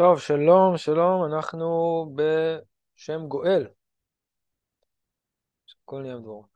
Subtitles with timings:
[0.00, 1.66] טוב, שלום, שלום, אנחנו
[2.16, 3.66] בשם גואל.
[5.84, 6.46] הכל נהיה דבור.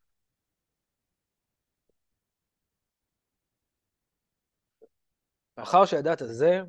[5.58, 6.60] לאחר שידעת זה,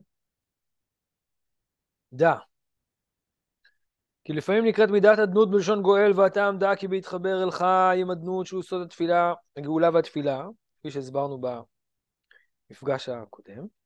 [2.13, 2.35] דע.
[4.25, 8.45] כי לפעמים נקראת מידת אדנות בלשון גואל, והטעם דע כי בהתחבר אל חי עם אדנות
[8.45, 10.45] שהוא סוד התפילה, הגאולה והתפילה,
[10.79, 11.41] כפי שהסברנו
[12.69, 13.84] במפגש הקודם.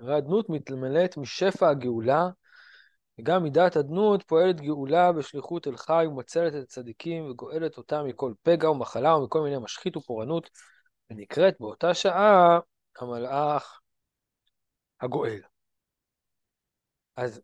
[0.00, 2.28] והאדנות מתמלאת משפע הגאולה,
[3.18, 8.70] וגם מידת אדנות פועלת גאולה בשליחות אל חי ומצלת את הצדיקים וגואלת אותם מכל פגע
[8.70, 10.50] ומחלה ומכל מיני משחית ופורענות,
[11.10, 12.58] ונקראת באותה שעה
[12.98, 13.80] המלאך
[15.00, 15.40] הגואל.
[17.16, 17.40] אז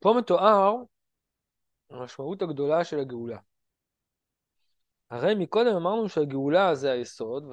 [0.00, 0.74] פה מתואר
[1.90, 3.38] המשמעות הגדולה של הגאולה.
[5.10, 7.44] הרי מקודם אמרנו שהגאולה זה היסוד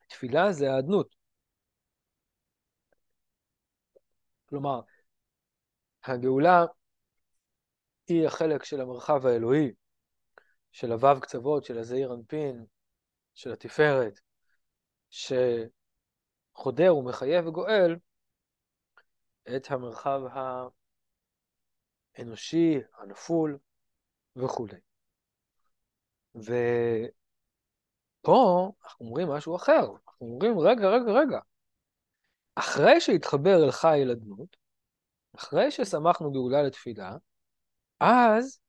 [0.00, 1.17] והתפילה זה האדנות.
[4.48, 4.80] כלומר,
[6.04, 6.64] הגאולה
[8.08, 9.72] היא החלק של המרחב האלוהי,
[10.72, 12.66] של הוו קצוות, של הזעיר אנפין,
[13.34, 14.20] של התפארת,
[15.10, 17.96] שחודר ומחייב וגואל
[19.56, 20.20] את המרחב
[22.16, 23.58] האנושי, הנפול
[24.36, 24.80] וכולי.
[26.34, 27.12] ופה
[28.84, 31.38] אנחנו אומרים משהו אחר, אנחנו אומרים, רגע, רגע, רגע,
[32.58, 34.56] אחרי שהתחבר אל חי אל אדנות,
[35.36, 37.16] אחרי ששמחנו גאולה לתפילה,
[38.00, 38.60] אז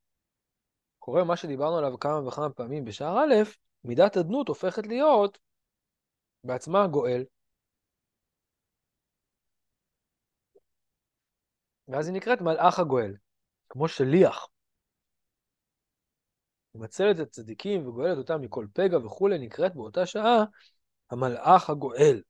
[0.99, 3.33] קורה מה שדיברנו עליו כמה וכמה פעמים בשער א',
[3.83, 5.37] מידת אדנות הופכת להיות
[6.43, 7.23] בעצמה גואל.
[11.87, 13.15] ואז היא נקראת מלאך הגואל,
[13.69, 14.47] כמו שליח.
[16.75, 20.43] מצלת את הצדיקים וגואלת אותם מכל פגע וכולי, נקראת באותה שעה
[21.11, 22.21] המלאך הגואל.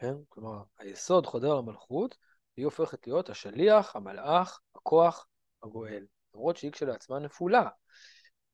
[0.00, 0.14] כן?
[0.28, 2.16] כלומר, היסוד חודר למלכות,
[2.56, 5.26] היא הופכת להיות השליח, המלאך, הכוח,
[5.62, 6.06] הגואל.
[6.34, 7.68] למרות שהיא כשלעצמה נפולה.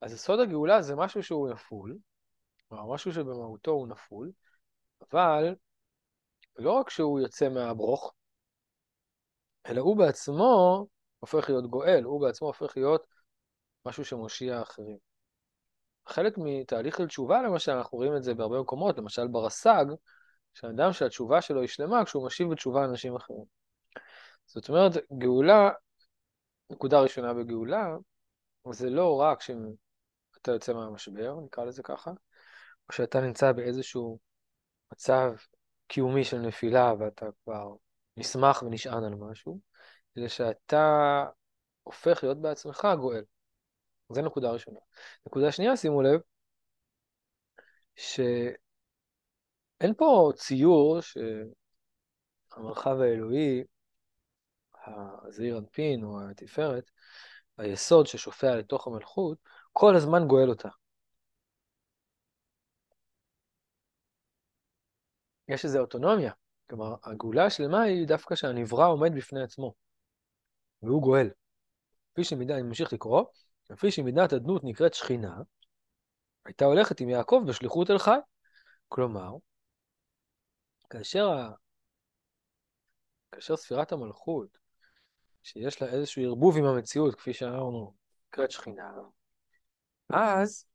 [0.01, 1.99] אז יסוד הגאולה זה משהו שהוא נפול,
[2.69, 4.33] כלומר, משהו שבמהותו הוא נפול,
[5.13, 5.55] אבל
[6.57, 8.15] לא רק שהוא יוצא מהברוך,
[9.67, 10.87] אלא הוא בעצמו
[11.19, 13.07] הופך להיות גואל, הוא בעצמו הופך להיות
[13.87, 14.99] משהו שמושיע אחרים.
[16.07, 19.85] חלק מתהליך של תשובה, למשל, אנחנו רואים את זה בהרבה מקומות, למשל ברס"ג,
[20.57, 23.45] שאדם שהתשובה שלו היא שלמה כשהוא משיב בתשובה לאנשים אחרים.
[24.47, 25.71] זאת אומרת, גאולה,
[26.71, 27.97] נקודה ראשונה בגאולה,
[28.71, 32.11] זה לא רק שאתה יוצא מהמשבר, נקרא לזה ככה,
[32.89, 34.19] או שאתה נמצא באיזשהו
[34.93, 35.33] מצב
[35.87, 37.75] קיומי של נפילה ואתה כבר
[38.17, 39.61] נסמך ונשען על משהו,
[40.19, 41.25] אלא שאתה
[41.83, 43.25] הופך להיות בעצמך גואל.
[44.13, 44.79] זו נקודה ראשונה.
[45.27, 46.21] נקודה שנייה, שימו לב,
[47.97, 48.21] ש...
[49.81, 53.65] אין פה ציור שהמרחב האלוהי,
[54.87, 56.91] הזעיר אנפין או התפארת,
[57.59, 59.39] היסוד ששופע לתוך המלכות,
[59.73, 60.69] כל הזמן גואל אותה.
[65.49, 66.33] יש איזו אוטונומיה.
[66.71, 69.75] כלומר, הגאולה השלמה היא דווקא שהנברא עומד בפני עצמו,
[70.83, 71.31] והוא גואל.
[72.13, 73.25] כפי שמידה, אני ממשיך לקרוא,
[73.69, 75.37] כפי שמידת אדנות נקראת שכינה,
[76.45, 78.19] הייתה הולכת עם יעקב בשליחות אל חי.
[78.89, 79.31] כלומר,
[80.91, 81.51] כאשר, ה...
[83.33, 84.59] כאשר ספירת המלכות,
[85.43, 87.95] שיש לה איזשהו ערבוב עם המציאות, כפי שאמרנו,
[88.29, 88.93] נקראת שכינה,
[90.11, 90.67] אז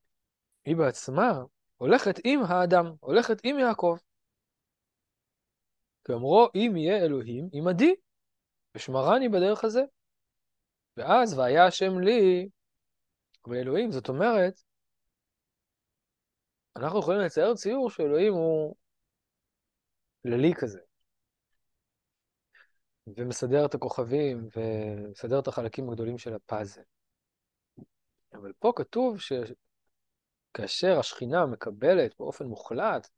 [0.66, 1.32] היא בעצמה
[1.78, 3.98] הולכת עם האדם, הולכת עם יעקב.
[6.04, 7.96] כאמרו, אם יהיה אלוהים עמדי,
[8.76, 9.82] ושמרני בדרך הזה.
[10.98, 12.50] ואז, והיה השם לי,
[13.48, 14.62] ואלוהים, זאת אומרת,
[16.76, 18.76] אנחנו יכולים לצייר ציור שאלוהים הוא
[20.24, 20.80] כללי כזה,
[23.18, 26.82] ומסדר את הכוכבים, ומסדר את החלקים הגדולים של הפאזל.
[28.34, 29.18] אבל פה כתוב
[30.52, 33.10] שכאשר השכינה מקבלת באופן מוחלט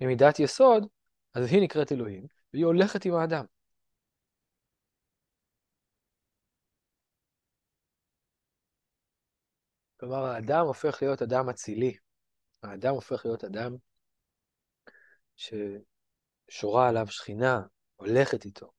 [0.00, 0.86] ממידת יסוד,
[1.34, 3.44] אז היא נקראת אלוהים, והיא הולכת עם האדם.
[9.96, 11.96] כלומר, האדם הופך להיות אדם אצילי.
[12.62, 13.76] האדם הופך להיות אדם
[15.36, 15.54] ש...
[16.50, 17.62] שורה עליו שכינה,
[17.96, 18.70] הולכת איתו.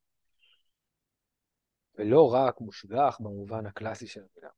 [1.95, 4.50] ולא רק מושגח במובן הקלאסי של המילה.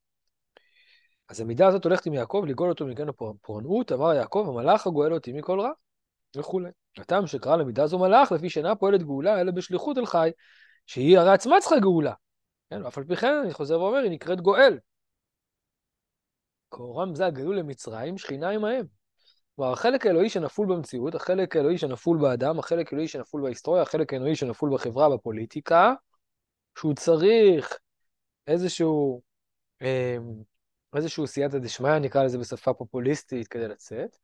[1.30, 5.34] אז המידה הזאת הולכת עם יעקב לגאול אותו מכאן הפורענות, אמר יעקב, המלאך הגואל אותי
[5.34, 5.72] מכל רע,
[6.38, 6.70] וכולי.
[6.98, 10.32] הטעם שקרא למידה זו מלאך, לפי שאינה פועלת גאולה, אלא בשליחות אל חי,
[10.88, 12.14] שהיא הרי עצמה צריכה גאולה.
[12.70, 14.80] כן, ואף על פי כן, אני חוזר ואומר, היא נקראת גואל.
[16.72, 18.86] כאורם זה הגלו למצרים, שכינה עמהם.
[19.56, 24.36] כלומר, החלק האלוהי שנפול במציאות, החלק האלוהי שנפול באדם, החלק האלוהי שנפול בהיסטוריה, החלק האלוהי
[24.36, 25.94] שנפול בחברה, בפוליטיקה,
[26.80, 27.78] שהוא צריך
[28.48, 29.22] איזשהו,
[29.82, 30.44] אמ,
[30.96, 34.18] איזשהו סייעתא דשמיא, נקרא לזה בשפה פופוליסטית, כדי לצאת,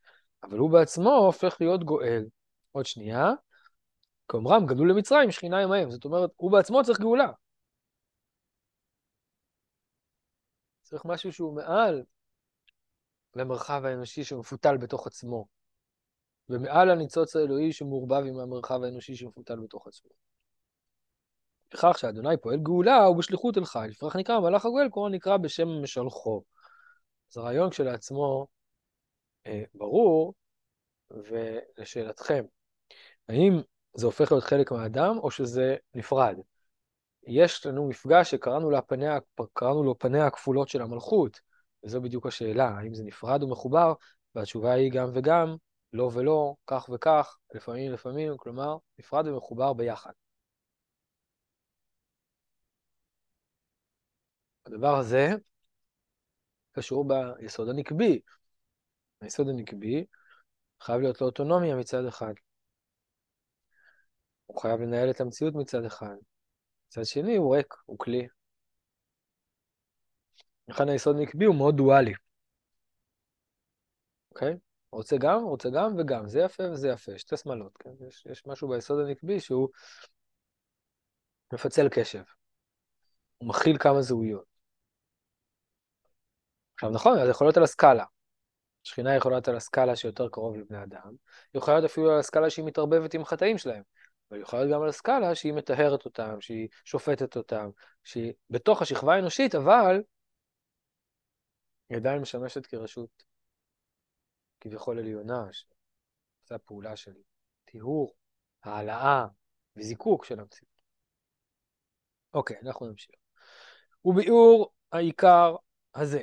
[0.44, 2.26] אבל הוא בעצמו הופך להיות גואל.
[2.72, 3.32] עוד שנייה,
[4.28, 5.92] כאומרם, גדלו למצרים, שכינה עמהם.
[5.92, 7.32] זאת אומרת, הוא בעצמו צריך גאולה.
[10.84, 12.04] צריך משהו שהוא מעל
[13.36, 15.48] למרחב האנושי שמפותל בתוך עצמו,
[16.50, 20.12] ומעל הניצוץ האלוהי שמעורבב עם המרחב האנושי שמפותל בתוך עצמו.
[21.74, 25.68] בכך שאדוני פועל גאולה הוא בשליחות אל חי, לפרח נקרא מלאך הגואל, כלומר נקרא בשם
[25.84, 26.44] משלחו.
[27.32, 28.48] אז הרעיון כשלעצמו
[29.48, 30.34] אה, ברור,
[31.12, 32.44] ולשאלתכם,
[33.30, 33.62] האם
[33.94, 36.36] זה הופך להיות חלק מהאדם או שזה נפרד?
[37.24, 38.70] יש לנו מפגש שקראנו
[39.84, 41.40] לו פניה הכפולות של המלכות,
[41.84, 43.94] וזו בדיוק השאלה, האם זה נפרד או מחובר,
[44.36, 45.56] והתשובה היא גם וגם,
[45.94, 50.12] לא ולא, כך וכך, לפעמים לפעמים, כלומר, נפרד ומחובר ביחד.
[54.66, 55.30] הדבר הזה
[56.72, 58.22] קשור ביסוד הנקבי.
[59.22, 60.06] היסוד הנקבי
[60.82, 62.34] חייב להיות לו אוטונומיה מצד אחד.
[64.46, 66.16] הוא חייב לנהל את המציאות מצד אחד.
[66.88, 68.28] מצד שני הוא ריק, הוא כלי.
[70.70, 72.14] לכן היסוד הנקבי הוא מאוד דואלי.
[74.32, 74.58] אוקיי?
[74.92, 76.28] רוצה גם, רוצה גם וגם.
[76.28, 77.90] זה יפה וזה יפה, שתי שמאלות, כן?
[78.08, 79.70] יש, יש משהו ביסוד הנקבי שהוא
[81.54, 82.24] מפצל קשב.
[83.38, 84.46] הוא מכיל כמה זהויות.
[86.76, 88.04] עכשיו נכון, זה יכול להיות על הסקאלה.
[88.84, 91.16] שכינה יכולה להיות על הסקאלה שיותר קרוב לבני אדם,
[91.54, 93.84] היא יכולה להיות אפילו על הסקאלה שהיא מתערבבת עם החטאים שלהם,
[94.30, 97.70] אבל היא יכולה להיות גם על הסקאלה שהיא מטהרת אותם, שהיא שופטת אותם,
[98.04, 100.02] שהיא בתוך השכבה האנושית, אבל
[101.90, 103.24] היא עדיין משמשת כרשות
[104.60, 107.14] כביכול עליונה, שעושה פעולה של
[107.66, 108.16] טיהור,
[108.64, 109.26] העלאה
[109.76, 110.74] וזיקוק של המציאות.
[112.34, 113.16] אוקיי, אנחנו נמשיך.
[114.06, 115.56] וביאור העיקר
[115.96, 116.22] הזה.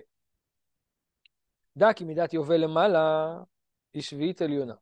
[1.76, 3.36] דע כי מידת יובל למעלה
[3.92, 4.74] היא שביעית עליונה.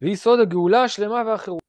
[0.00, 1.65] והיא סוד הגאולה השלמה והחירות.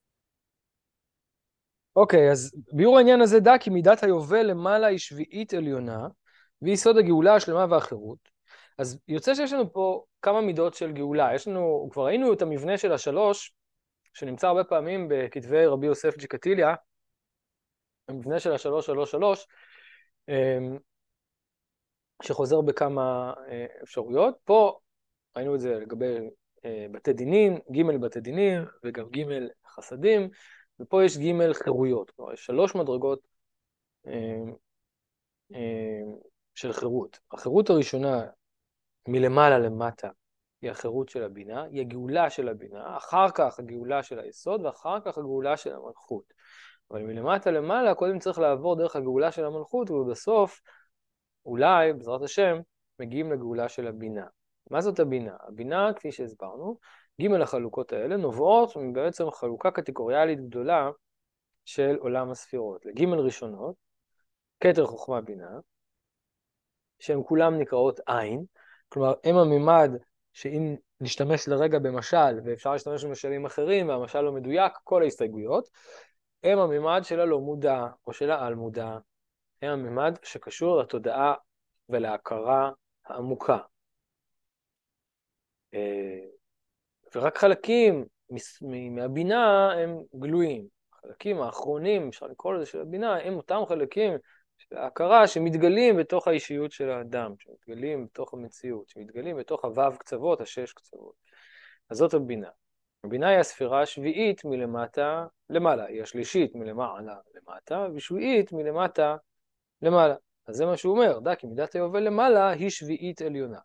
[1.97, 6.07] אוקיי, אז ביאור העניין הזה דע כי מידת היובל למעלה היא שביעית עליונה,
[6.61, 8.19] והיא סוד הגאולה השלמה והחירות.
[8.77, 11.35] אז יוצא שיש לנו פה כמה מידות של גאולה.
[11.35, 13.53] יש לנו, כבר ראינו את המבנה של השלוש,
[14.13, 16.75] שנמצא הרבה פעמים בכתבי רבי יוסף ג'קטיליה,
[18.07, 19.47] המבנה של השלוש שלוש שלוש,
[20.29, 20.77] אמ,
[22.23, 24.35] שחוזר בכמה אה, אפשרויות.
[24.43, 24.79] פה
[25.35, 26.17] ראינו את זה לגבי
[26.65, 29.23] אה, בתי דינים, ג' בתי דינים וגם ג'
[29.67, 30.29] חסדים,
[30.79, 33.19] ופה יש ג' חירויות, כלומר יש שלוש מדרגות
[34.07, 35.61] אה,
[36.55, 37.19] של חירות.
[37.31, 38.25] החירות הראשונה
[39.07, 40.09] מלמעלה למטה
[40.61, 45.17] היא החירות של הבינה, היא הגאולה של הבינה, אחר כך הגאולה של היסוד ואחר כך
[45.17, 46.33] הגאולה של המלכות.
[46.91, 50.61] אבל מלמטה למעלה קודם צריך לעבור דרך הגאולה של המלכות ובסוף
[51.45, 52.57] אולי, בעזרת השם,
[52.99, 54.25] מגיעים לגאולה של הבינה.
[54.69, 55.35] מה זאת הבינה?
[55.47, 56.77] הבינה, כפי שהסברנו,
[57.21, 60.89] ג' החלוקות האלה נובעות מבעצם חלוקה קטגוריאלית גדולה
[61.65, 62.85] של עולם הספירות.
[62.85, 63.75] לג' ראשונות,
[64.59, 65.59] כתר חוכמה בינה,
[66.99, 68.45] שהן כולן נקראות עין,
[68.89, 69.91] כלומר, הם הממד
[70.33, 75.69] שאם נשתמש לרגע במשל, ואפשר להשתמש במשלים אחרים, והמשל לא מדויק, כל ההסתייגויות,
[76.43, 78.97] הם הממד של הלא מודע, או של העל מודע,
[79.61, 81.33] הם הממד שקשור לתודעה
[81.89, 82.71] ולהכרה
[83.05, 83.57] העמוקה.
[87.17, 88.05] ורק חלקים
[88.91, 90.67] מהבינה הם גלויים.
[90.93, 94.13] החלקים האחרונים, אפשר לקרוא לזה, של הבינה, הם אותם חלקים
[94.57, 100.73] של ההכרה שמתגלים בתוך האישיות של האדם, שמתגלים בתוך המציאות, שמתגלים בתוך הוו קצוות, השש
[100.73, 101.13] קצוות.
[101.89, 102.49] אז זאת הבינה.
[103.03, 109.15] הבינה היא הספירה השביעית מלמטה למעלה, היא השלישית מלמעלה למטה, ושביעית מלמטה
[109.81, 110.15] למעלה.
[110.47, 113.59] אז זה מה שהוא אומר, דע כי מידת היובל למעלה היא שביעית עליונה.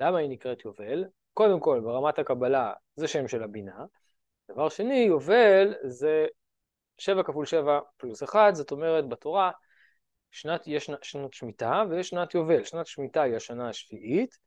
[0.00, 1.04] למה היא נקראת יובל?
[1.36, 3.84] קודם כל, ברמת הקבלה זה שם של הבינה.
[4.50, 6.26] דבר שני, יובל זה
[6.98, 9.50] שבע כפול שבע פלוס אחד, זאת אומרת בתורה
[10.30, 12.64] שנת, יש שנת שמיטה ויש שנת יובל.
[12.64, 14.38] שנת שמיטה היא השנה השביעית,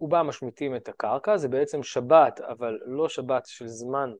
[0.00, 4.10] ובה משמיטים את הקרקע, זה בעצם שבת, אבל לא שבת של זמן,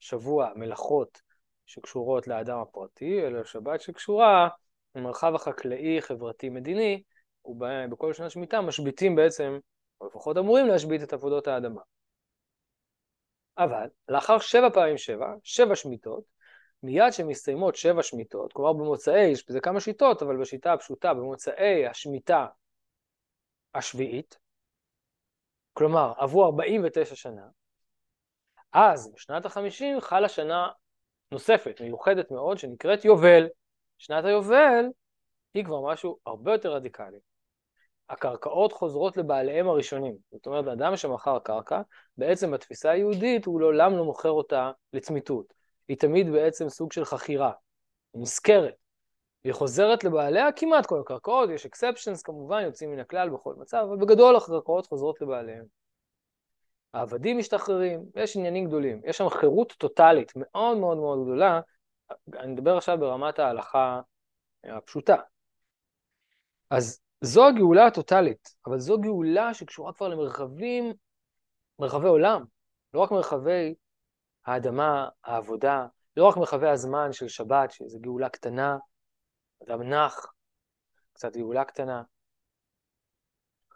[0.00, 1.20] שבוע, מלאכות
[1.66, 4.48] שקשורות לאדם הפרטי, אלא שבת שקשורה
[4.94, 7.02] המרחב החקלאי, חברתי, מדיני,
[7.44, 9.58] ובכל שנת שמיטה משביתים בעצם,
[10.00, 11.82] או לפחות אמורים להשבית את עבודות האדמה.
[13.58, 16.24] אבל לאחר שבע פעמים שבע, שבע שמיטות,
[16.82, 22.46] מיד שמסתיימות שבע שמיטות, כלומר במוצאי, יש בזה כמה שיטות, אבל בשיטה הפשוטה, במוצאי השמיטה
[23.74, 24.38] השביעית,
[25.72, 27.48] כלומר, עברו 49 שנה,
[28.72, 30.68] אז בשנת ה-50 חלה שנה
[31.32, 33.48] נוספת, מיוחדת מאוד, שנקראת יובל.
[33.98, 34.84] שנת היובל
[35.54, 37.18] היא כבר משהו הרבה יותר רדיקלי.
[38.10, 40.16] הקרקעות חוזרות לבעליהם הראשונים.
[40.32, 41.80] זאת אומרת, אדם שמכר קרקע,
[42.16, 45.54] בעצם בתפיסה היהודית הוא לעולם לא מוכר אותה לצמיתות.
[45.88, 47.52] היא תמיד בעצם סוג של חכירה,
[48.14, 48.74] היא נזכרת.
[49.44, 53.96] והיא חוזרת לבעליה כמעט כל הקרקעות, יש אקספשנס כמובן, יוצאים מן הכלל בכל מצב, אבל
[53.96, 55.64] בגדול הקרקעות חוזרות לבעליהם.
[56.94, 59.00] העבדים משתחררים, יש עניינים גדולים.
[59.04, 61.60] יש שם חירות טוטאלית מאוד מאוד מאוד גדולה.
[62.38, 64.00] אני מדבר עכשיו ברמת ההלכה
[64.64, 65.16] הפשוטה.
[66.70, 70.92] אז זו הגאולה הטוטאלית, אבל זו גאולה שקשורה כבר למרחבים,
[71.78, 72.44] מרחבי עולם,
[72.94, 73.74] לא רק מרחבי
[74.46, 75.86] האדמה, העבודה,
[76.16, 78.76] לא רק מרחבי הזמן של שבת, שזו גאולה קטנה,
[79.62, 80.26] אדם נח,
[81.12, 82.02] קצת גאולה קטנה.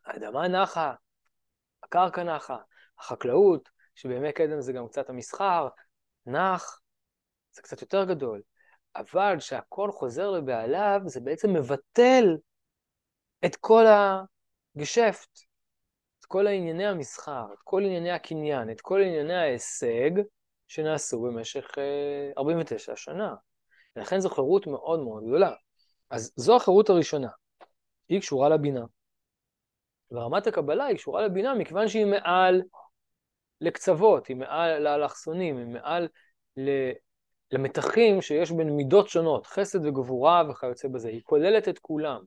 [0.06, 0.94] האדמה נחה,
[1.82, 2.56] הקרקע נחה,
[2.98, 5.68] החקלאות, שבימי קדם זה גם קצת המסחר,
[6.26, 6.80] נח,
[7.52, 8.42] זה קצת יותר גדול.
[8.96, 12.36] אבל כשהכל חוזר לבעליו, זה בעצם מבטל
[13.46, 15.38] את כל הגשפט,
[16.20, 20.10] את כל ענייני המסחר, את כל ענייני הקניין, את כל ענייני ההישג
[20.68, 21.66] שנעשו במשך
[22.38, 23.34] 49 אה, שנה.
[23.96, 25.52] ולכן זו חירות מאוד מאוד גדולה.
[26.10, 27.28] אז זו החירות הראשונה.
[28.08, 28.84] היא קשורה לבינה.
[30.10, 32.62] ורמת הקבלה היא קשורה לבינה מכיוון שהיא מעל
[33.60, 36.08] לקצוות, היא מעל לאלכסונים, היא מעל
[37.52, 41.08] למתחים שיש בין מידות שונות, חסד וגבורה וכיוצא בזה.
[41.08, 42.24] היא כוללת את כולם.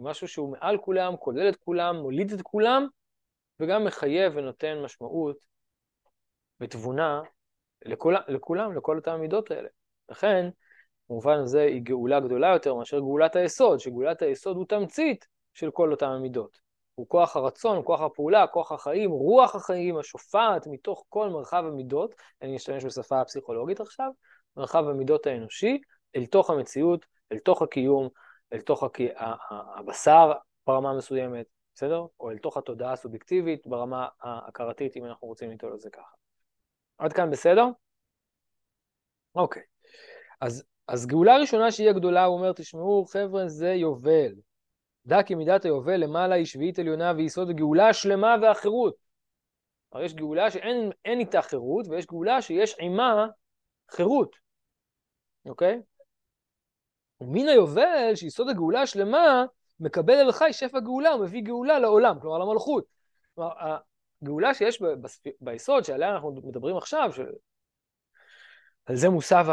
[0.00, 2.86] זה משהו שהוא מעל כולם, כולל את כולם, מוליד את כולם,
[3.60, 5.36] וגם מחייב ונותן משמעות
[6.60, 7.22] ותבונה
[7.84, 9.68] לכול, לכולם, לכל אותן המידות האלה.
[10.08, 10.48] לכן,
[11.08, 15.90] במובן הזה היא גאולה גדולה יותר מאשר גאולת היסוד, שגאולת היסוד הוא תמצית של כל
[15.90, 16.60] אותן המידות.
[16.94, 22.56] הוא כוח הרצון, כוח הפעולה, כוח החיים, רוח החיים השופעת מתוך כל מרחב המידות, אני
[22.56, 24.10] אשתמש בשפה הפסיכולוגית עכשיו,
[24.56, 25.80] מרחב המידות האנושי,
[26.16, 28.08] אל תוך המציאות, אל תוך הקיום,
[28.52, 28.98] אל תוך הק...
[29.78, 30.32] הבשר
[30.66, 32.06] ברמה מסוימת, בסדר?
[32.20, 36.14] או אל תוך התודעה הסובייקטיבית ברמה ההכרתית, אם אנחנו רוצים לטעול את זה ככה.
[36.98, 37.64] עד כאן בסדר?
[39.34, 39.62] אוקיי.
[40.40, 44.32] אז, אז גאולה ראשונה שהיא הגדולה, הוא אומר, תשמעו, חבר'ה, זה יובל.
[45.06, 48.94] דע כי מידת היובל למעלה היא שביעית עליונה ויסוד הגאולה השלמה והחירות.
[49.92, 53.26] הרי יש גאולה שאין איתה חירות, ויש גאולה שיש עימה
[53.90, 54.36] חירות,
[55.46, 55.80] אוקיי?
[57.20, 59.44] ומן היובל, שיסוד הגאולה השלמה,
[59.80, 62.84] מקבל אל חי שפע גאולה ומביא גאולה לעולם, כלומר למלכות.
[63.34, 63.52] כלומר,
[64.22, 64.82] הגאולה שיש
[65.40, 69.46] ביסוד, שעליה אנחנו מדברים עכשיו, שעל זה מוסב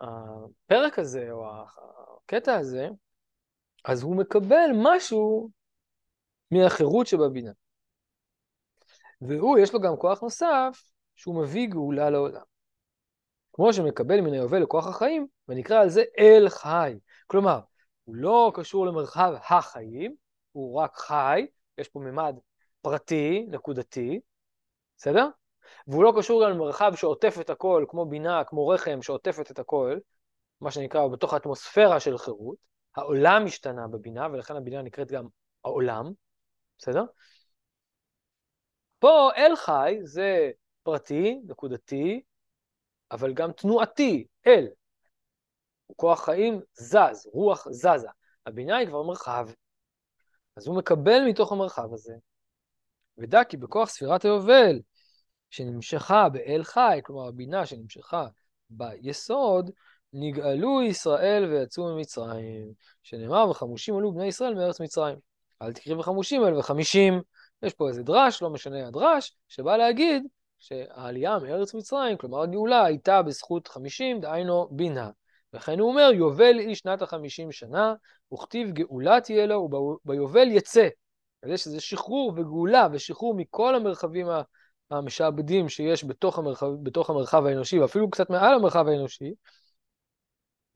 [0.00, 1.46] הפרק הזה, או
[2.26, 2.88] הקטע הזה,
[3.84, 5.50] אז הוא מקבל משהו
[6.50, 7.52] מהחירות שבבינה.
[9.20, 10.82] והוא, יש לו גם כוח נוסף,
[11.16, 12.51] שהוא מביא גאולה לעולם.
[13.52, 16.98] כמו שמקבל מן היובל לכוח החיים, ונקרא על זה אל חי.
[17.26, 17.60] כלומר,
[18.04, 20.14] הוא לא קשור למרחב החיים,
[20.52, 21.46] הוא רק חי,
[21.78, 22.38] יש פה ממד
[22.80, 24.20] פרטי, נקודתי,
[24.96, 25.28] בסדר?
[25.86, 29.98] והוא לא קשור גם למרחב שעוטף את הכל, כמו בינה, כמו רחם שעוטפת את הכל,
[30.60, 32.56] מה שנקרא בתוך האטמוספירה של חירות.
[32.96, 35.26] העולם השתנה בבינה, ולכן הבינה נקראת גם
[35.64, 36.12] העולם,
[36.78, 37.04] בסדר?
[38.98, 40.50] פה אל חי זה
[40.82, 42.22] פרטי, נקודתי,
[43.12, 44.66] אבל גם תנועתי, אל.
[45.96, 48.08] כוח חיים זז, רוח זזה.
[48.46, 49.48] הבינה היא כבר מרחב.
[50.56, 52.14] אז הוא מקבל מתוך המרחב הזה.
[53.18, 54.80] ודע כי בכוח ספירת היובל,
[55.50, 58.26] שנמשכה באל חי, כלומר הבינה שנמשכה
[58.70, 59.70] ביסוד,
[60.12, 65.18] נגאלו ישראל ויצאו ממצרים, שנאמר וחמושים עלו בני ישראל מארץ מצרים.
[65.62, 67.22] אל תקריא וחמושים אל וחמישים.
[67.62, 70.26] יש פה איזה דרש, לא משנה הדרש, שבא להגיד
[70.62, 75.10] שהעלייה מארץ מצרים, כלומר הגאולה, הייתה בזכות חמישים, דהיינו בינה.
[75.54, 77.94] וכן הוא אומר, יובל היא שנת החמישים שנה,
[78.34, 79.68] וכתיב גאולה תהיה לו,
[80.04, 80.88] וביובל יצא.
[81.42, 84.26] אז יש איזה שחרור וגאולה ושחרור מכל המרחבים
[84.90, 89.34] המשעבדים שיש בתוך המרחב, בתוך המרחב האנושי, ואפילו קצת מעל המרחב האנושי,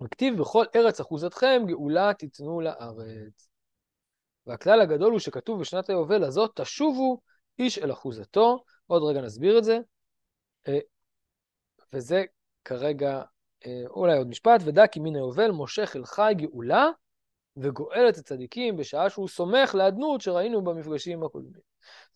[0.03, 3.49] וכתיב בכל ארץ אחוזתכם גאולה תיתנו לארץ.
[4.47, 7.21] והכלל הגדול הוא שכתוב בשנת היובל הזאת, תשובו
[7.59, 9.79] איש אל אחוזתו, עוד רגע נסביר את זה,
[10.69, 10.79] אה,
[11.93, 12.25] וזה
[12.65, 13.23] כרגע
[13.67, 16.89] אה, אולי עוד משפט, ודע כי מן היובל מושך אל חי גאולה
[17.57, 21.63] וגואל את הצדיקים בשעה שהוא סומך לאדנות שראינו במפגשים הקודמים.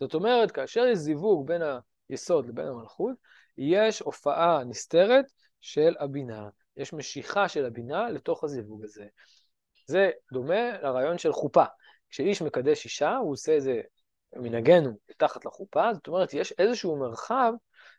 [0.00, 1.62] זאת אומרת, כאשר יש זיווג בין
[2.09, 3.17] היסוד לבין המלכות,
[3.59, 5.25] יש הופעה נסתרת
[5.61, 6.49] של הבינה.
[6.77, 9.07] יש משיכה של הבינה לתוך הזיווג הזה.
[9.87, 11.65] זה דומה לרעיון של חופה.
[12.11, 13.81] כשאיש מקדש אישה, הוא עושה איזה
[14.37, 17.52] מנהגנו מתחת לחופה, זאת אומרת, יש איזשהו מרחב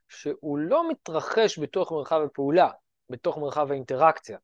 [0.07, 2.69] שהוא לא מתרחש בתוך מרחב הפעולה,
[3.09, 4.37] בתוך מרחב האינטראקציה.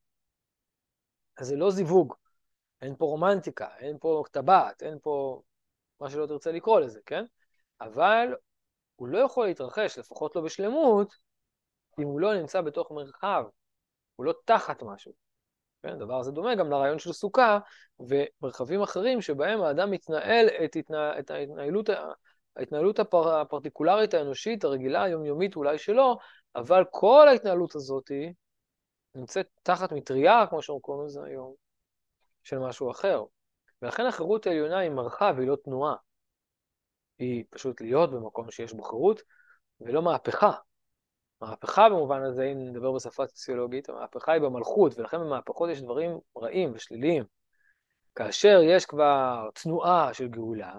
[1.38, 2.14] אז זה לא זיווג,
[2.82, 5.42] אין פה רומנטיקה, אין פה טבעת, אין פה
[6.02, 7.26] מה שלא תרצה לקרוא לזה, כן?
[7.82, 8.36] אבל
[8.96, 11.16] הוא לא יכול להתרחש, לפחות לא בשלמות,
[12.00, 13.46] אם הוא לא נמצא בתוך מרחב,
[14.16, 15.27] הוא לא תחת משהו.
[15.84, 15.90] כן?
[15.90, 17.60] הדבר הזה דומה גם לרעיון של סוכה
[18.00, 21.20] ומרחבים אחרים שבהם האדם מתנהל את, התנה...
[21.20, 21.90] את ההתנהלות,
[22.56, 23.40] ההתנהלות הפר...
[23.42, 26.18] הפרטיקולרית האנושית, הרגילה, היומיומית אולי שלו,
[26.56, 28.12] אבל כל ההתנהלות הזאת
[29.16, 31.54] נמצאת תחת מטריה, כמו שאנחנו קוראים לזה היום,
[32.44, 33.24] של משהו אחר.
[33.82, 35.96] ולכן החירות העליונה היא מרחב, היא לא תנועה.
[37.20, 39.22] היא פשוט להיות במקום שיש בו חירות,
[39.82, 40.52] ולא מהפכה.
[41.42, 46.72] מהפכה במובן הזה, אם נדבר בשפה סוציולוגית, המהפכה היא במלכות, ולכן במהפכות יש דברים רעים
[46.76, 47.24] ושליליים.
[48.16, 50.76] כאשר יש כבר תנועה של גאולה,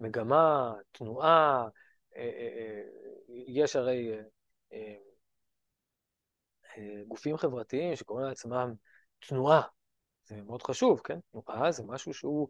[0.00, 1.68] מגמה, תנועה,
[2.16, 2.82] אה, אה, אה,
[3.28, 4.18] יש הרי
[7.08, 8.74] גופים חברתיים שקוראים לעצמם
[9.18, 9.62] תנועה.
[10.24, 11.18] זה מאוד חשוב, כן?
[11.32, 12.48] תנועה זה משהו שהוא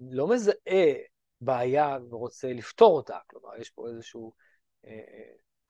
[0.00, 0.92] לא מזהה
[1.40, 3.18] בעיה ורוצה לפתור אותה.
[3.26, 4.32] כלומר, יש פה איזשהו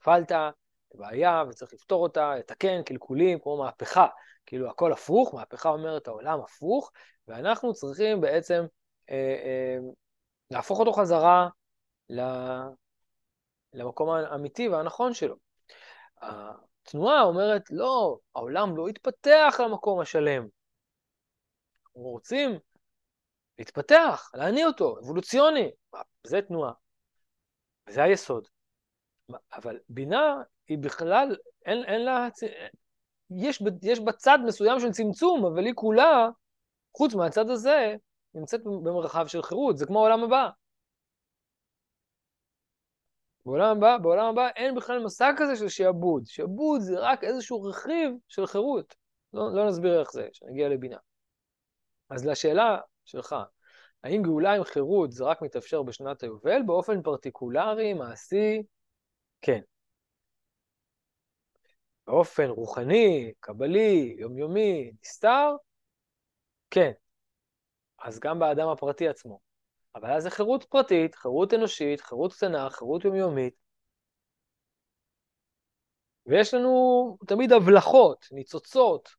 [0.03, 0.51] פלטה,
[0.95, 4.07] בעיה, וצריך לפתור אותה, לתקן קלקולים, כמו מהפכה.
[4.45, 6.91] כאילו הכל הפוך, מהפכה אומרת העולם הפוך,
[7.27, 8.65] ואנחנו צריכים בעצם
[9.09, 9.77] אה, אה,
[10.51, 11.49] להפוך אותו חזרה
[13.73, 15.35] למקום האמיתי והנכון שלו.
[16.21, 20.47] התנועה אומרת, לא, העולם לא יתפתח למקום השלם.
[21.85, 22.59] אנחנו רוצים
[23.59, 25.71] להתפתח, להניע אותו, אבולוציוני.
[26.23, 26.71] זה תנועה.
[27.89, 28.47] זה היסוד.
[29.53, 32.27] אבל בינה היא בכלל, אין, אין לה...
[33.31, 36.29] יש, יש בה צד מסוים של צמצום, אבל היא כולה,
[36.97, 37.95] חוץ מהצד הזה,
[38.33, 39.77] נמצאת במרחב של חירות.
[39.77, 40.49] זה כמו העולם הבא.
[43.45, 46.23] בעולם הבא, בעולם הבא אין בכלל מושג כזה של שעבוד.
[46.25, 48.95] שעבוד זה רק איזשהו רכיב של חירות.
[49.33, 50.97] לא, לא נסביר איך זה, כשנגיע לבינה.
[52.09, 53.35] אז לשאלה שלך,
[54.03, 56.61] האם גאולה עם חירות זה רק מתאפשר בשנת היובל?
[56.65, 58.63] באופן פרטיקולרי, מעשי,
[59.41, 59.61] כן.
[62.07, 65.55] באופן רוחני, קבלי, יומיומי, נסתר,
[66.69, 66.91] כן.
[67.99, 69.39] אז גם באדם הפרטי עצמו.
[69.95, 73.53] אבל אז זה חירות פרטית, חירות אנושית, חירות קטנה, חירות יומיומית.
[76.25, 79.09] ויש לנו תמיד הבלחות, ניצוצות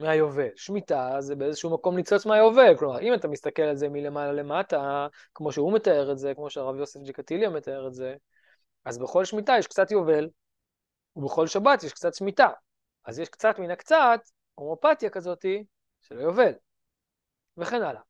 [0.00, 0.48] מהיובל.
[0.56, 2.76] שמיטה זה באיזשהו מקום ניצוץ מהיובל.
[2.78, 6.76] כלומר, אם אתה מסתכל על זה מלמעלה למטה, כמו שהוא מתאר את זה, כמו שהרב
[6.76, 8.14] יוסף ג'קטיליה מתאר את זה,
[8.84, 10.28] אז בכל שמיטה יש קצת יובל,
[11.16, 12.48] ובכל שבת יש קצת שמיטה.
[13.04, 14.20] אז יש קצת מן הקצת,
[14.54, 15.64] הומופתיה כזאתי,
[16.00, 16.52] של היובל,
[17.56, 18.00] וכן הלאה.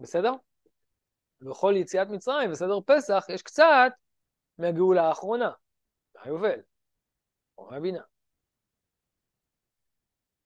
[0.00, 0.32] בסדר?
[1.40, 3.92] בכל יציאת מצרים וסדר פסח יש קצת
[4.58, 5.50] מהגאולה האחרונה,
[6.14, 6.60] מהיובל,
[7.58, 8.02] או מהבינה.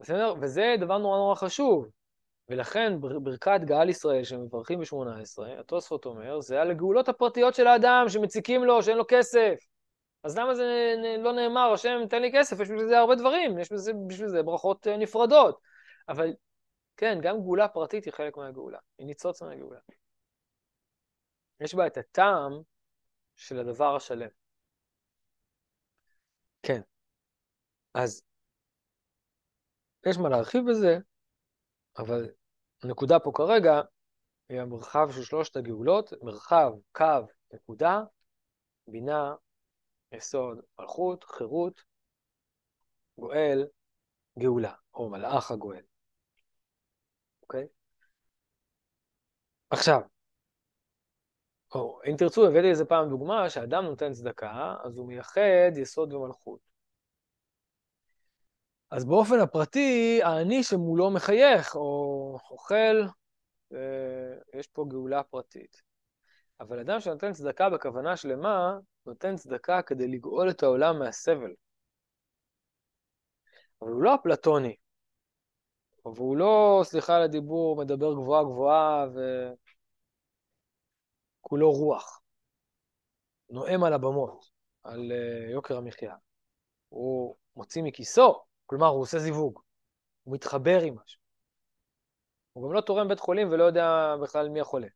[0.00, 0.34] בסדר?
[0.40, 1.86] וזה דבר נורא נורא חשוב.
[2.48, 8.64] ולכן ברכת גאל ישראל שמברכים ב-18, התוספות אומר, זה על הגאולות הפרטיות של האדם שמציקים
[8.64, 9.54] לו, שאין לו כסף.
[10.24, 13.72] אז למה זה לא נאמר, השם תן לי כסף, יש בשביל זה הרבה דברים, יש
[13.72, 15.60] בזה, בשביל זה ברכות אה, נפרדות.
[16.08, 16.32] אבל
[16.96, 19.80] כן, גם גאולה פרטית היא חלק מהגאולה, היא ניצוץ מהגאולה.
[21.60, 22.52] יש בה את הטעם
[23.36, 24.28] של הדבר השלם.
[26.62, 26.80] כן.
[27.94, 28.22] אז
[30.06, 30.98] יש מה להרחיב בזה,
[31.98, 32.30] אבל
[32.82, 33.80] הנקודה פה כרגע
[34.48, 38.00] היא המרחב של שלושת הגאולות, מרחב, קו, נקודה,
[38.86, 39.34] בינה,
[40.12, 41.82] יסוד, מלכות, חירות,
[43.18, 43.66] גואל,
[44.38, 45.82] גאולה, או מלאך הגואל.
[47.42, 47.66] אוקיי?
[49.70, 50.00] עכשיו,
[51.74, 56.60] או, אם תרצו, הבאתי איזה פעם דוגמה שאדם נותן צדקה, אז הוא מייחד יסוד ומלכות.
[58.90, 63.02] אז באופן הפרטי, העני שמולו מחייך או אוכל,
[64.54, 65.82] יש פה גאולה פרטית.
[66.60, 71.54] אבל אדם שנותן צדקה בכוונה שלמה, נותן צדקה כדי לגאול את העולם מהסבל.
[73.82, 74.76] אבל הוא לא אפלטוני,
[76.04, 79.06] והוא לא, סליחה על הדיבור, מדבר גבוהה גבוהה
[81.40, 82.20] וכולו רוח.
[83.50, 84.50] נואם על הבמות,
[84.82, 86.14] על uh, יוקר המחיה.
[86.88, 89.60] הוא מוציא מכיסו, כלומר, הוא עושה זיווג.
[90.22, 91.20] הוא מתחבר עם משהו.
[92.52, 94.88] הוא גם לא תורם בית חולים ולא יודע בכלל מי החולה.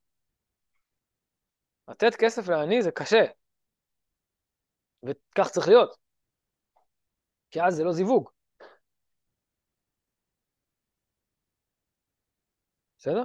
[1.88, 3.24] לתת כסף לעני זה קשה,
[5.02, 5.96] וכך צריך להיות,
[7.50, 8.30] כי אז זה לא זיווג.
[12.98, 13.24] בסדר?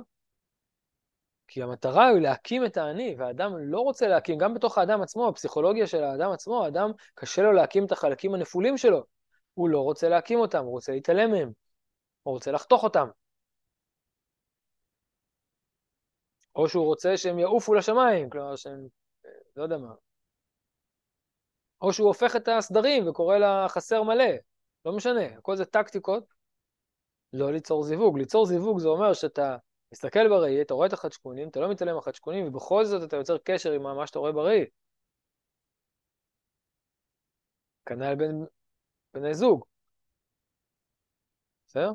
[1.47, 5.87] כי המטרה היא להקים את האני, והאדם לא רוצה להקים, גם בתוך האדם עצמו, הפסיכולוגיה
[5.87, 9.03] של האדם עצמו, האדם קשה לו להקים את החלקים הנפולים שלו.
[9.53, 11.51] הוא לא רוצה להקים אותם, הוא רוצה להתעלם מהם,
[12.23, 13.07] הוא רוצה לחתוך אותם.
[16.55, 18.87] או שהוא רוצה שהם יעופו לשמיים, כלומר שהם,
[19.55, 19.93] לא יודע מה.
[21.81, 24.31] או שהוא הופך את הסדרים וקורא לה חסר מלא,
[24.85, 26.23] לא משנה, הכל זה טקטיקות,
[27.33, 28.17] לא ליצור זיווג.
[28.17, 29.57] ליצור זיווג זה אומר שאתה
[29.91, 33.71] מסתכל בראי, אתה רואה את החדשקונים, אתה לא מתעלם מהחדשקונים, ובכל זאת אתה יוצר קשר
[33.71, 34.65] עם מה שאתה רואה בראי.
[37.85, 38.45] כנ"ל בין
[39.13, 39.65] בני זוג.
[41.67, 41.91] בסדר?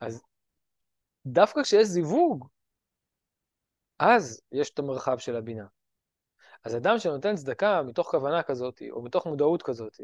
[0.00, 0.22] אז
[1.26, 2.48] דווקא כשיש זיווג,
[3.98, 5.64] אז יש את המרחב של הבינה.
[6.64, 10.00] אז אדם שנותן צדקה מתוך כוונה כזאת, או מתוך מודעות כזאת,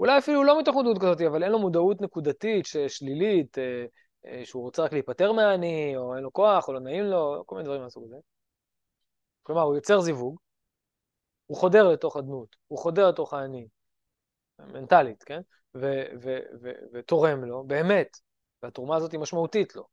[0.00, 3.84] אולי אפילו לא מתוך מודעות כזאת, אבל אין לו מודעות נקודתית, שלילית, אה,
[4.26, 7.54] אה, שהוא רוצה רק להיפטר מהעני, או אין לו כוח, או לא נעים לו, כל
[7.54, 8.16] מיני דברים מהסוג הזה.
[9.42, 10.38] כלומר, הוא יוצר זיווג,
[11.46, 13.68] הוא חודר לתוך הדמות, הוא חודר לתוך העני,
[14.58, 15.40] מנטלית, כן?
[16.92, 18.16] ותורם לו, באמת,
[18.62, 19.91] והתרומה הזאת היא משמעותית לו.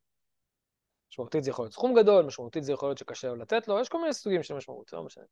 [1.11, 3.89] משמעותית זה יכול להיות סכום גדול, משמעותית זה יכול להיות שקשה לו לתת לו, יש
[3.89, 5.23] כל מיני סוגים של משמעות, לא משנה.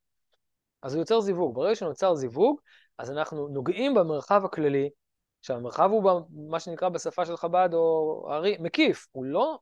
[0.82, 1.56] אז הוא יוצר זיווג.
[1.56, 2.60] ברגע שנוצר זיווג,
[2.98, 4.90] אז אנחנו נוגעים במרחב הכללי,
[5.42, 9.60] שהמרחב הוא מה שנקרא בשפה של חב"ד או ארי, מקיף, הוא לא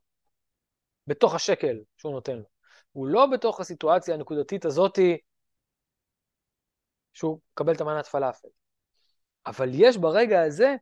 [1.06, 2.44] בתוך השקל שהוא נותן לו.
[2.92, 5.18] הוא לא בתוך הסיטואציה הנקודתית הזאתי
[7.12, 8.48] שהוא מקבל את המנת פלאפל.
[9.46, 10.76] אבל יש ברגע הזה,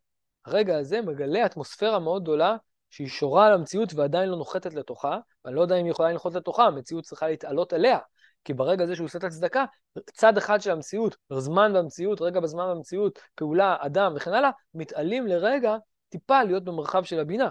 [0.44, 2.56] הרגע הזה מגלה אטמוספירה מאוד גדולה
[2.94, 6.35] שהיא שורה על המציאות ועדיין לא נוחתת לתוכה, ואני לא יודע אם היא יכולה לנחות
[6.35, 7.98] לתוכה, המציאות צריכה להתעלות עליה.
[8.44, 9.64] כי ברגע הזה שהוא עושה את הצדקה,
[10.12, 15.76] צד אחד של המציאות, זמן במציאות, רגע בזמן במציאות, פעולה, אדם וכן הלאה, מתעלים לרגע
[16.09, 17.48] טיפה להיות במרחב של הבינה.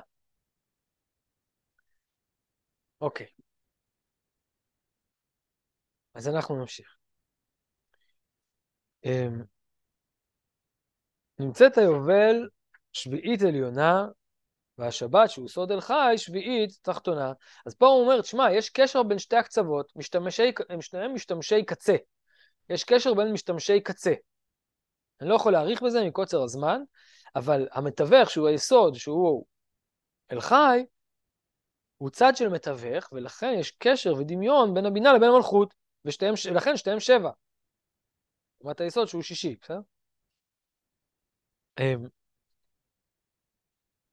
[3.02, 3.28] אוקיי.
[6.14, 6.96] אז אנחנו נמשיך.
[9.06, 9.44] אמ,
[11.40, 12.50] נמצאת היובל
[12.94, 14.08] שביעית עליונה
[14.78, 17.34] והשבת, שהוא סוד אל חי, שביעית תחתונה.
[17.66, 21.96] אז פה הוא אומר, תשמע, יש קשר בין שתי הקצוות, משתמשי, הם שניהם משתמשי קצה.
[22.70, 24.14] יש קשר בין משתמשי קצה.
[25.22, 26.82] אני לא יכול להאריך בזה מקוצר הזמן,
[27.36, 29.46] אבל המתווך, שהוא היסוד, שהוא
[30.32, 30.86] אל חי,
[31.98, 35.74] הוא צד של מתווך, ולכן יש קשר ודמיון בין הבינה לבין המלכות,
[36.06, 37.32] ולכן שתיהם שבע.
[38.62, 39.80] לעומת היסוד שהוא שישי, בסדר?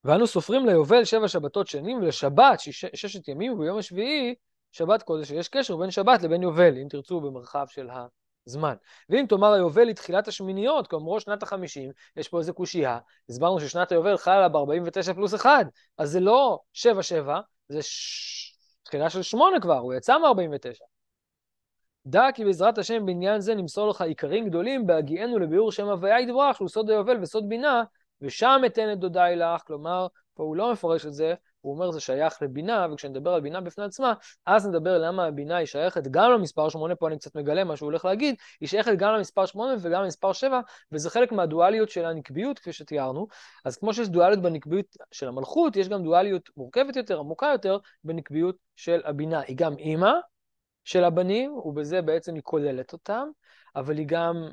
[0.05, 4.35] ואנו סופרים ליובל שבע שבתות שנים, ולשבת שש, ששת ימים, וביום השביעי
[4.73, 7.89] שבת קודש, יש קשר בין שבת לבין יובל, אם תרצו, במרחב של
[8.47, 8.75] הזמן.
[9.09, 13.93] ואם תאמר היובל היא תחילת השמיניות, כאמרו שנת החמישים, יש פה איזה קושייה, הסברנו ששנת
[13.93, 15.67] היובל חלה ב-49 פלוס 1,
[15.99, 16.79] אז זה לא 7-7,
[17.69, 18.51] זה ש...
[18.83, 20.85] תחילה של 8 כבר, הוא יצא מ-49.
[22.07, 26.57] דע כי בעזרת השם בעניין זה נמסור לך עיקרים גדולים בהגיענו לביאור שם הוויה יתברך,
[26.57, 27.83] שהוא סוד היובל וסוד בינה,
[28.23, 32.01] ושם אתן את דודי לך, כלומר, פה הוא לא מפרש את זה, הוא אומר זה
[32.01, 34.13] שייך לבינה, וכשנדבר על בינה בפני עצמה,
[34.47, 37.87] אז נדבר למה הבינה היא שייכת גם למספר 8, פה אני קצת מגלה מה שהוא
[37.87, 40.61] הולך להגיד, היא שייכת גם למספר 8 וגם למספר 7,
[40.93, 43.27] וזה חלק מהדואליות של הנקביות, כפי שתיארנו.
[43.65, 48.57] אז כמו שיש דואליות בנקביות של המלכות, יש גם דואליות מורכבת יותר, עמוקה יותר, בנקביות
[48.77, 49.41] של הבינה.
[49.41, 50.13] היא גם אימא
[50.85, 53.29] של הבנים, ובזה בעצם היא כוללת אותם,
[53.77, 54.51] אבל היא גם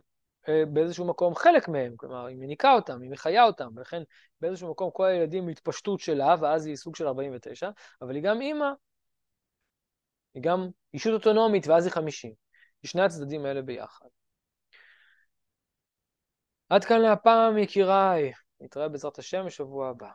[0.73, 4.03] באיזשהו מקום חלק מהם, כלומר, היא מניקה אותם, היא מחיה אותם, ולכן
[4.41, 7.69] באיזשהו מקום כל הילדים התפשטות שלה, ואז היא סוג של 49,
[8.01, 8.69] אבל היא גם אימא,
[10.33, 12.33] היא גם אישות אוטונומית, ואז היא 50.
[12.83, 14.07] היא שני הצדדים האלה ביחד.
[16.69, 18.31] עד כאן להפעם, יקיריי.
[18.61, 20.05] נתראה בעזרת השם בשבוע הבא.